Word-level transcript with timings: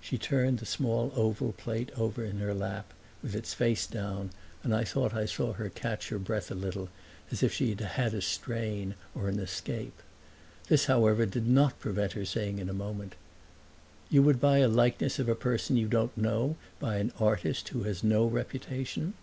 She 0.00 0.18
turned 0.18 0.58
the 0.58 0.66
small 0.66 1.12
oval 1.14 1.52
plate 1.52 1.92
over 1.96 2.24
in 2.24 2.38
her 2.38 2.52
lap, 2.52 2.92
with 3.22 3.36
its 3.36 3.54
face 3.54 3.86
down, 3.86 4.30
and 4.64 4.74
I 4.74 4.82
thought 4.82 5.14
I 5.14 5.24
saw 5.24 5.52
her 5.52 5.68
catch 5.70 6.08
her 6.08 6.18
breath 6.18 6.50
a 6.50 6.56
little, 6.56 6.88
as 7.30 7.44
if 7.44 7.52
she 7.52 7.68
had 7.68 7.78
had 7.80 8.12
a 8.12 8.20
strain 8.20 8.96
or 9.14 9.28
an 9.28 9.38
escape. 9.38 10.02
This 10.66 10.86
however 10.86 11.26
did 11.26 11.46
not 11.46 11.78
prevent 11.78 12.14
her 12.14 12.24
saying 12.24 12.58
in 12.58 12.68
a 12.68 12.72
moment, 12.74 13.14
"You 14.10 14.24
would 14.24 14.40
buy 14.40 14.58
a 14.58 14.66
likeness 14.66 15.20
of 15.20 15.28
a 15.28 15.36
person 15.36 15.76
you 15.76 15.86
don't 15.86 16.18
know, 16.18 16.56
by 16.80 16.96
an 16.96 17.12
artist 17.20 17.68
who 17.68 17.84
has 17.84 18.02
no 18.02 18.26
reputation?" 18.26 19.14